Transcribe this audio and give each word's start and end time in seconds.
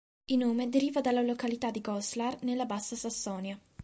Il 0.25 0.37
nome 0.39 0.67
deriva 0.67 0.99
dalla 0.99 1.21
località 1.21 1.69
di 1.69 1.79
Goslar, 1.79 2.41
nella 2.41 2.65
Bassa 2.65 2.95
Sassonia. 2.95 3.55